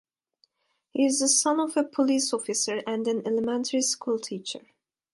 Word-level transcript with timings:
He 0.89 1.05
is 1.05 1.19
the 1.19 1.27
son 1.27 1.59
of 1.59 1.77
a 1.77 1.83
police 1.83 2.33
officer 2.33 2.81
and 2.87 3.07
an 3.07 3.21
elementary 3.23 3.83
school 3.83 4.17
teacher. 4.17 4.61